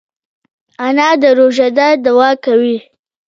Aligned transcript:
انا 0.85 1.09
د 1.21 1.23
روژهدار 1.39 1.93
دعا 2.05 2.31
کوي 2.45 2.77